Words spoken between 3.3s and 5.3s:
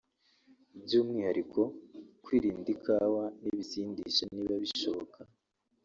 n’ibisindisha niba bishoboka